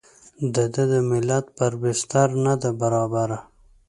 د 0.55 0.57
ده 0.73 0.83
د 0.91 0.93
ملت 1.09 1.45
پر 1.57 1.71
بستر 1.81 2.27
نه 2.45 2.53
ده 2.61 2.69
وربرابره. 2.79 3.39